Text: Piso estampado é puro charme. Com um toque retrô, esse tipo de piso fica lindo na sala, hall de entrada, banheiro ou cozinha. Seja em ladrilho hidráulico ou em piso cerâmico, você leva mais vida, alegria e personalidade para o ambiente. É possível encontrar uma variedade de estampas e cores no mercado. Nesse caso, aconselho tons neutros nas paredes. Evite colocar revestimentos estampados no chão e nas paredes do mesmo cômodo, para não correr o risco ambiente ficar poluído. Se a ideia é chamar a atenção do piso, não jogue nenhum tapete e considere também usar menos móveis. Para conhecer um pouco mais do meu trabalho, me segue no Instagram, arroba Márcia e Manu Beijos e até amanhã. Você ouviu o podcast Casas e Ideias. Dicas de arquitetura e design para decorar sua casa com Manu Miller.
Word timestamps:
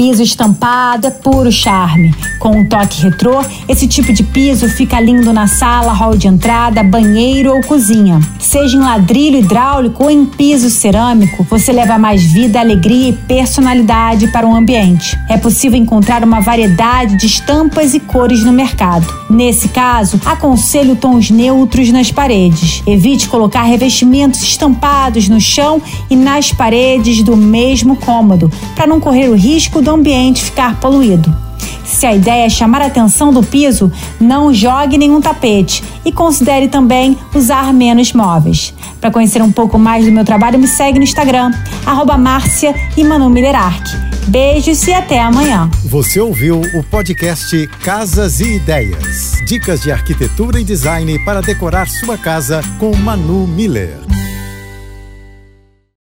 Piso 0.00 0.22
estampado 0.22 1.08
é 1.08 1.10
puro 1.10 1.52
charme. 1.52 2.14
Com 2.38 2.60
um 2.60 2.66
toque 2.66 3.02
retrô, 3.02 3.44
esse 3.68 3.86
tipo 3.86 4.14
de 4.14 4.22
piso 4.22 4.66
fica 4.66 4.98
lindo 4.98 5.30
na 5.30 5.46
sala, 5.46 5.92
hall 5.92 6.16
de 6.16 6.26
entrada, 6.26 6.82
banheiro 6.82 7.54
ou 7.54 7.60
cozinha. 7.60 8.18
Seja 8.38 8.78
em 8.78 8.80
ladrilho 8.80 9.40
hidráulico 9.40 10.04
ou 10.04 10.10
em 10.10 10.24
piso 10.24 10.70
cerâmico, 10.70 11.46
você 11.50 11.70
leva 11.70 11.98
mais 11.98 12.22
vida, 12.22 12.58
alegria 12.58 13.10
e 13.10 13.12
personalidade 13.12 14.28
para 14.28 14.48
o 14.48 14.54
ambiente. 14.54 15.18
É 15.28 15.36
possível 15.36 15.78
encontrar 15.78 16.24
uma 16.24 16.40
variedade 16.40 17.18
de 17.18 17.26
estampas 17.26 17.92
e 17.92 18.00
cores 18.00 18.42
no 18.42 18.52
mercado. 18.52 19.06
Nesse 19.28 19.68
caso, 19.68 20.18
aconselho 20.24 20.96
tons 20.96 21.30
neutros 21.30 21.90
nas 21.90 22.10
paredes. 22.10 22.82
Evite 22.86 23.28
colocar 23.28 23.64
revestimentos 23.64 24.42
estampados 24.42 25.28
no 25.28 25.38
chão 25.38 25.80
e 26.08 26.16
nas 26.16 26.52
paredes 26.52 27.22
do 27.22 27.36
mesmo 27.36 27.96
cômodo, 27.96 28.50
para 28.74 28.86
não 28.86 28.98
correr 28.98 29.28
o 29.28 29.36
risco 29.36 29.82
ambiente 29.94 30.44
ficar 30.44 30.78
poluído. 30.80 31.34
Se 31.84 32.06
a 32.06 32.14
ideia 32.14 32.46
é 32.46 32.48
chamar 32.48 32.82
a 32.82 32.86
atenção 32.86 33.32
do 33.32 33.42
piso, 33.42 33.92
não 34.20 34.54
jogue 34.54 34.96
nenhum 34.96 35.20
tapete 35.20 35.82
e 36.04 36.12
considere 36.12 36.68
também 36.68 37.18
usar 37.34 37.74
menos 37.74 38.12
móveis. 38.12 38.72
Para 39.00 39.10
conhecer 39.10 39.42
um 39.42 39.50
pouco 39.50 39.78
mais 39.78 40.06
do 40.06 40.12
meu 40.12 40.24
trabalho, 40.24 40.58
me 40.58 40.68
segue 40.68 40.98
no 40.98 41.04
Instagram, 41.04 41.50
arroba 41.84 42.16
Márcia 42.16 42.74
e 42.96 43.04
Manu 43.04 43.30
Beijos 44.28 44.86
e 44.86 44.92
até 44.92 45.20
amanhã. 45.20 45.68
Você 45.86 46.20
ouviu 46.20 46.60
o 46.74 46.84
podcast 46.84 47.66
Casas 47.82 48.40
e 48.40 48.56
Ideias. 48.56 49.32
Dicas 49.46 49.80
de 49.80 49.90
arquitetura 49.90 50.60
e 50.60 50.64
design 50.64 51.18
para 51.24 51.42
decorar 51.42 51.88
sua 51.88 52.16
casa 52.16 52.62
com 52.78 52.94
Manu 52.96 53.46
Miller. 53.46 54.09